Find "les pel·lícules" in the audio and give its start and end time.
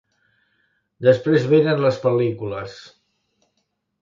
1.85-2.79